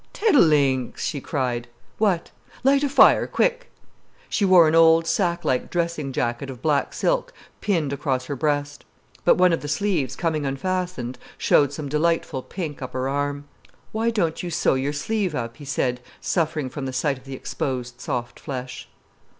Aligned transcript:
"Teddilinks," 0.13 0.97
she 1.03 1.21
cried. 1.21 1.67
"What?" 1.99 2.31
"Light 2.63 2.83
a 2.83 2.89
fire, 2.89 3.27
quick." 3.27 3.69
She 4.29 4.43
wore 4.43 4.67
an 4.67 4.73
old, 4.73 5.05
sack 5.05 5.45
like 5.45 5.69
dressing 5.69 6.11
jacket 6.11 6.49
of 6.49 6.59
black 6.59 6.91
silk 6.91 7.31
pinned 7.59 7.93
across 7.93 8.25
her 8.25 8.35
breast. 8.35 8.83
But 9.25 9.37
one 9.37 9.53
of 9.53 9.61
the 9.61 9.67
sleeves, 9.67 10.15
coming 10.15 10.43
unfastened, 10.43 11.19
showed 11.37 11.71
some 11.71 11.87
delightful 11.87 12.41
pink 12.41 12.81
upper 12.81 13.07
arm. 13.07 13.45
"Why 13.91 14.09
don't 14.09 14.41
you 14.41 14.49
sew 14.49 14.73
your 14.73 14.91
sleeve 14.91 15.35
up?" 15.35 15.57
he 15.57 15.65
said, 15.65 16.01
suffering 16.19 16.71
from 16.71 16.87
the 16.87 16.93
sight 16.93 17.19
of 17.19 17.25
the 17.25 17.35
exposed 17.35 18.01
soft 18.01 18.39
flesh. 18.39 18.89